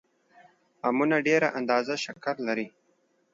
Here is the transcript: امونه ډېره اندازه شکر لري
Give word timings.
امونه 0.87 1.17
ډېره 1.27 1.47
اندازه 1.59 1.93
شکر 2.05 2.35
لري 2.47 2.67